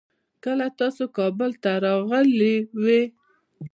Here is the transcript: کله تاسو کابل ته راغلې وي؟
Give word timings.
کله 0.43 0.67
تاسو 0.79 1.03
کابل 1.17 1.51
ته 1.63 1.71
راغلې 1.85 2.55
وي؟ 2.83 3.01